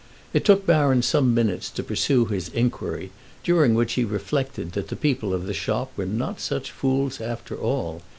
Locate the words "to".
1.69-1.83